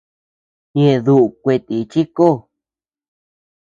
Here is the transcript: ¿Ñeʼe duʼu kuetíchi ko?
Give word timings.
¿Ñeʼe 0.77 0.95
duʼu 1.05 1.25
kuetíchi 1.41 2.01
ko? 2.15 2.27